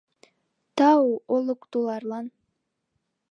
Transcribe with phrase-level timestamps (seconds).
[0.77, 2.25] —Тау Олык туларлан